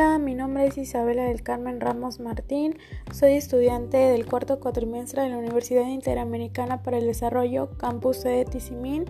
[0.00, 2.78] Hola, mi nombre es Isabela del Carmen Ramos Martín,
[3.12, 9.06] soy estudiante del cuarto cuatrimestre de la Universidad Interamericana para el Desarrollo, Campus de Tizimín,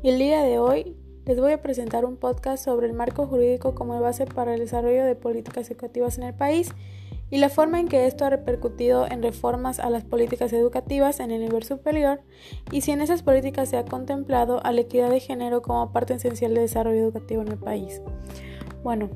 [0.00, 0.94] y el día de hoy
[1.26, 5.04] les voy a presentar un podcast sobre el marco jurídico como base para el desarrollo
[5.04, 6.72] de políticas educativas en el país
[7.30, 11.32] y la forma en que esto ha repercutido en reformas a las políticas educativas en
[11.32, 12.20] el nivel superior
[12.70, 16.14] y si en esas políticas se ha contemplado a la equidad de género como parte
[16.14, 18.00] esencial del desarrollo educativo en el país.
[18.84, 19.10] Bueno,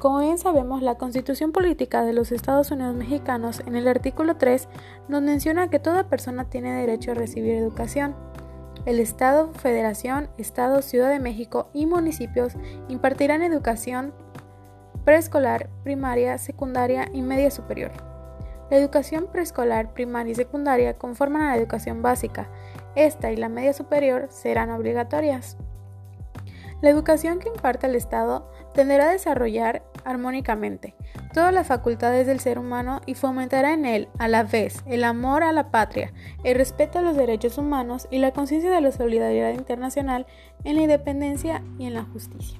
[0.00, 4.68] como bien sabemos, la Constitución Política de los Estados Unidos Mexicanos en el artículo 3
[5.08, 8.14] nos menciona que toda persona tiene derecho a recibir educación.
[8.84, 12.54] El Estado, Federación, Estado, Ciudad de México y municipios
[12.88, 14.12] impartirán educación
[15.04, 17.92] preescolar, primaria, secundaria y media superior.
[18.70, 22.48] La educación preescolar, primaria y secundaria conforman a la educación básica.
[22.96, 25.56] Esta y la media superior serán obligatorias.
[26.82, 30.94] La educación que imparte el Estado tenderá a desarrollar armónicamente
[31.32, 35.42] todas las facultades del ser humano y fomentará en él, a la vez, el amor
[35.42, 36.12] a la patria,
[36.44, 40.26] el respeto a los derechos humanos y la conciencia de la solidaridad internacional
[40.64, 42.58] en la independencia y en la justicia.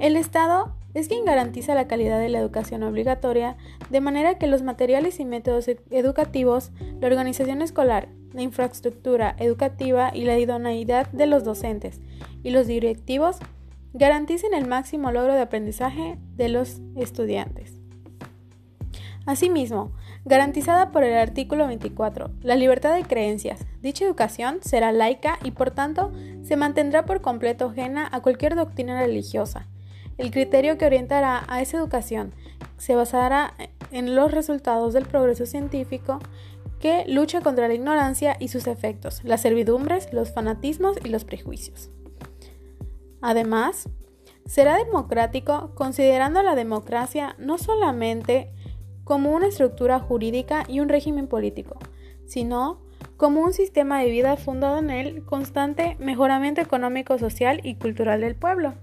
[0.00, 3.56] El Estado es quien garantiza la calidad de la educación obligatoria,
[3.90, 10.24] de manera que los materiales y métodos educativos, la organización escolar, la infraestructura educativa y
[10.24, 12.00] la idoneidad de los docentes
[12.42, 13.38] y los directivos
[13.92, 17.78] garanticen el máximo logro de aprendizaje de los estudiantes.
[19.24, 19.92] Asimismo,
[20.24, 23.64] garantizada por el artículo 24, la libertad de creencias.
[23.80, 29.00] Dicha educación será laica y por tanto se mantendrá por completo ajena a cualquier doctrina
[29.00, 29.68] religiosa.
[30.18, 32.32] El criterio que orientará a esa educación
[32.78, 33.54] se basará
[33.92, 36.18] en los resultados del progreso científico
[36.82, 41.90] que lucha contra la ignorancia y sus efectos, las servidumbres, los fanatismos y los prejuicios.
[43.20, 43.88] Además,
[44.46, 48.52] será democrático considerando la democracia no solamente
[49.04, 51.78] como una estructura jurídica y un régimen político,
[52.26, 52.82] sino
[53.16, 58.34] como un sistema de vida fundado en el constante mejoramiento económico, social y cultural del
[58.34, 58.74] pueblo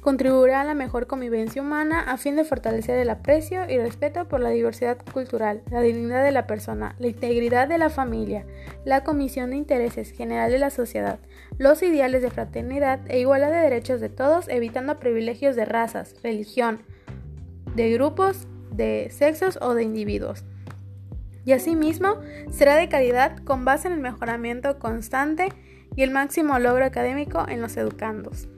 [0.00, 4.40] contribuirá a la mejor convivencia humana a fin de fortalecer el aprecio y respeto por
[4.40, 8.46] la diversidad cultural, la dignidad de la persona, la integridad de la familia,
[8.84, 11.18] la comisión de intereses general de la sociedad,
[11.58, 16.80] los ideales de fraternidad e igualdad de derechos de todos, evitando privilegios de razas, religión,
[17.74, 20.44] de grupos, de sexos o de individuos.
[21.44, 22.16] Y asimismo,
[22.50, 25.48] será de calidad con base en el mejoramiento constante
[25.96, 28.48] y el máximo logro académico en los educandos.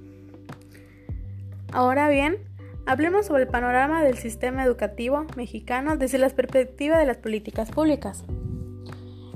[1.72, 2.38] Ahora bien,
[2.84, 8.24] hablemos sobre el panorama del sistema educativo mexicano desde la perspectiva de las políticas públicas.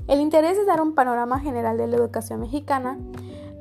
[0.07, 2.97] El interés de dar un panorama general de la educación mexicana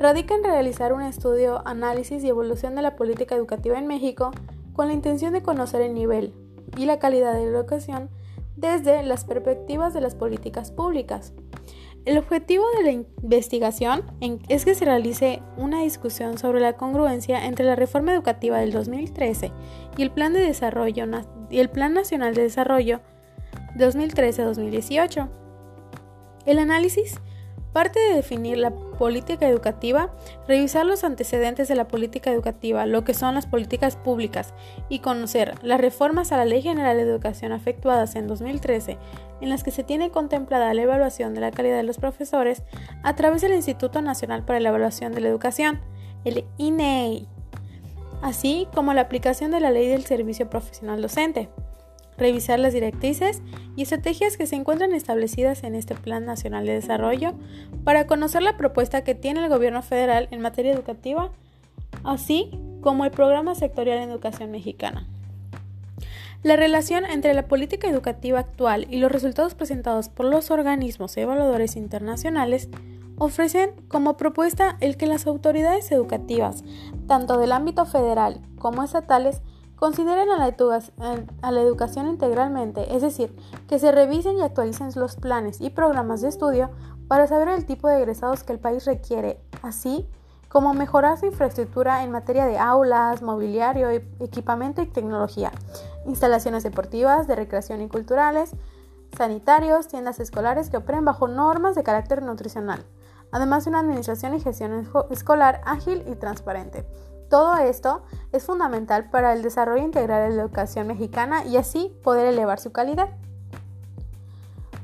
[0.00, 4.32] radica en realizar un estudio, análisis y evolución de la política educativa en México
[4.72, 6.34] con la intención de conocer el nivel
[6.76, 8.10] y la calidad de la educación
[8.56, 11.32] desde las perspectivas de las políticas públicas.
[12.04, 14.04] El objetivo de la investigación
[14.50, 19.52] es que se realice una discusión sobre la congruencia entre la reforma educativa del 2013
[19.96, 21.06] y el Plan de Desarrollo
[21.48, 23.00] y el Plan Nacional de Desarrollo
[23.78, 25.30] 2013-2018.
[26.44, 27.20] El análisis
[27.74, 30.14] Parte de definir la política educativa,
[30.46, 34.54] revisar los antecedentes de la política educativa, lo que son las políticas públicas,
[34.88, 38.96] y conocer las reformas a la Ley General de Educación efectuadas en 2013,
[39.40, 42.62] en las que se tiene contemplada la evaluación de la calidad de los profesores
[43.02, 45.80] a través del Instituto Nacional para la Evaluación de la Educación,
[46.24, 47.26] el INEI,
[48.22, 51.50] así como la aplicación de la Ley del Servicio Profesional Docente
[52.16, 53.42] revisar las directrices
[53.76, 57.34] y estrategias que se encuentran establecidas en este Plan Nacional de Desarrollo
[57.84, 61.30] para conocer la propuesta que tiene el Gobierno federal en materia educativa,
[62.04, 65.06] así como el Programa Sectorial de Educación Mexicana.
[66.42, 71.74] La relación entre la política educativa actual y los resultados presentados por los organismos evaluadores
[71.74, 72.68] internacionales
[73.16, 76.62] ofrecen como propuesta el que las autoridades educativas,
[77.06, 79.40] tanto del ámbito federal como estatales,
[79.84, 83.36] Consideren a la, educación integralmente, es decir,
[83.68, 86.70] que se revisen y actualicen los planes y programas de estudio
[87.06, 90.08] para saber el tipo de egresados que el país requiere, así
[90.48, 95.52] como mejorar su infraestructura en materia de aulas, mobiliario, e, equipamiento y tecnología,
[96.06, 98.52] instalaciones deportivas, de recreación y culturales,
[99.18, 102.86] sanitarios, tiendas escolares que operen bajo normas de carácter nutricional,
[103.32, 106.86] además de una administración y gestión escolar ágil y transparente.
[107.28, 112.26] Todo esto es fundamental para el desarrollo integral de la educación mexicana y así poder
[112.26, 113.08] elevar su calidad.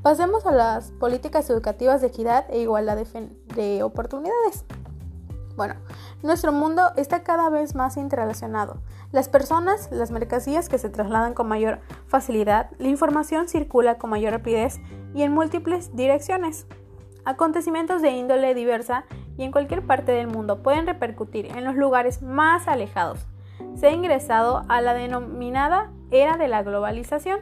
[0.01, 4.65] Pasemos a las políticas educativas de equidad e igualdad de, oportunidades.
[5.55, 5.75] Bueno,
[6.23, 8.81] nuestro mundo está cada vez más interrelacionado.
[9.11, 14.31] Las personas, las mercancías que se trasladan con mayor facilidad, la información circula con mayor
[14.31, 14.79] rapidez
[15.13, 16.65] y en múltiples direcciones.
[17.23, 19.05] Acontecimientos de índole diversa
[19.37, 23.25] y en cualquier parte del mundo pueden repercutir en los lugares más alejados.
[23.75, 27.39] Se ha ingresado a la denominada era de la globalización.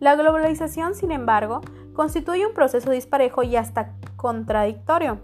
[0.00, 1.60] La globalización, sin embargo,
[1.94, 5.18] constituye un proceso disparejo y hasta contradictorio.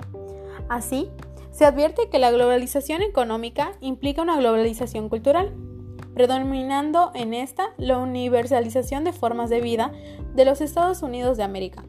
[0.68, 1.10] Así,
[1.50, 5.52] se advierte que la globalización económica implica una globalización cultural,
[6.14, 9.92] predominando en esta la universalización de formas de vida
[10.34, 11.84] de los Estados Unidos de América,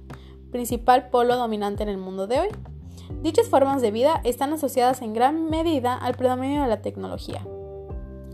[0.52, 2.48] principal polo dominante en el mundo de hoy.
[3.22, 7.46] Dichas formas de vida están asociadas en gran medida al predominio de la tecnología.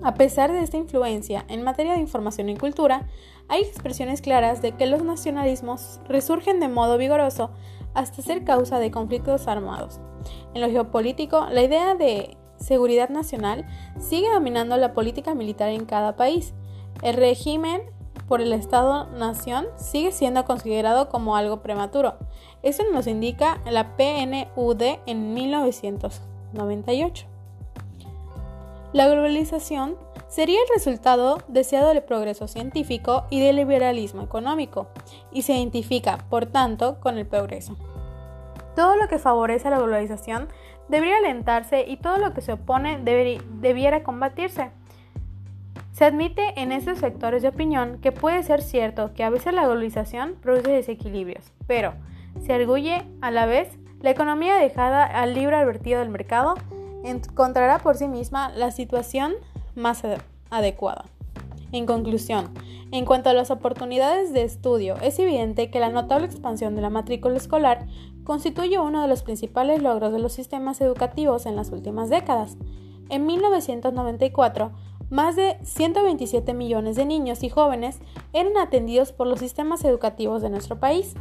[0.04, 3.08] A pesar de esta influencia en materia de información y cultura,
[3.50, 7.52] hay expresiones claras de que los nacionalismos resurgen de modo vigoroso
[7.94, 10.00] hasta ser causa de conflictos armados.
[10.54, 13.66] En lo geopolítico, la idea de seguridad nacional
[14.00, 16.54] sigue dominando la política militar en cada país.
[17.02, 17.82] El régimen
[18.28, 22.16] por el Estado-Nación sigue siendo considerado como algo prematuro.
[22.64, 27.26] Eso nos indica la PNUD en 1998.
[28.94, 29.96] La globalización
[30.28, 34.88] sería el resultado deseado del progreso científico y del liberalismo económico,
[35.32, 37.78] y se identifica, por tanto, con el progreso.
[38.76, 40.50] Todo lo que favorece la globalización
[40.88, 44.72] debería alentarse y todo lo que se opone debiera combatirse.
[45.98, 49.64] Se admite en estos sectores de opinión que puede ser cierto que a veces la
[49.64, 51.96] globalización produce desequilibrios, pero
[52.46, 56.54] se arguye a la vez la economía dejada al libre advertido del mercado
[57.04, 59.34] encontrará por sí misma la situación
[59.74, 60.04] más
[60.52, 61.06] adecuada.
[61.72, 62.52] En conclusión,
[62.92, 66.92] en cuanto a las oportunidades de estudio, es evidente que la notable expansión de la
[66.92, 67.88] matrícula escolar
[68.24, 72.56] constituye uno de los principales logros de los sistemas educativos en las últimas décadas.
[73.10, 74.74] En 1994,
[75.10, 78.00] más de 127 millones de niños y jóvenes
[78.34, 81.14] eran atendidos por los sistemas educativos de nuestro país.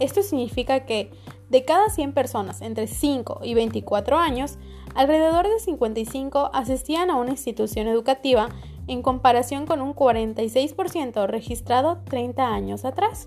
[0.00, 1.10] Esto significa que
[1.48, 4.58] de cada 100 personas entre 5 y 24 años,
[4.94, 8.48] alrededor de 55 asistían a una institución educativa
[8.86, 13.26] en comparación con un 46% registrado 30 años atrás.